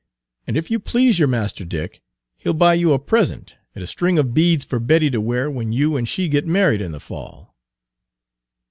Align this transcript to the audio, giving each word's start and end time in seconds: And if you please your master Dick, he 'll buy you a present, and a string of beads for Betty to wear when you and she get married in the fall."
And 0.47 0.57
if 0.57 0.71
you 0.71 0.79
please 0.79 1.19
your 1.19 1.27
master 1.27 1.63
Dick, 1.63 2.01
he 2.35 2.49
'll 2.49 2.55
buy 2.55 2.73
you 2.73 2.91
a 2.91 2.97
present, 2.97 3.57
and 3.75 3.83
a 3.83 3.85
string 3.85 4.17
of 4.17 4.33
beads 4.33 4.65
for 4.65 4.79
Betty 4.79 5.11
to 5.11 5.21
wear 5.21 5.47
when 5.51 5.71
you 5.71 5.95
and 5.95 6.09
she 6.09 6.27
get 6.27 6.47
married 6.47 6.81
in 6.81 6.91
the 6.91 6.99
fall." 6.99 7.55